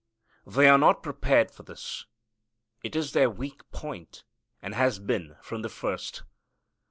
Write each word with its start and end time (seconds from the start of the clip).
They 0.47 0.67
are 0.67 0.79
not 0.79 1.03
prepared 1.03 1.51
for 1.51 1.61
this. 1.61 2.07
It 2.81 2.95
is 2.95 3.11
their 3.13 3.29
weak 3.29 3.61
point, 3.71 4.23
and 4.59 4.73
has 4.73 4.97
been 4.97 5.35
from 5.43 5.61
the 5.61 5.69
first. 5.69 6.23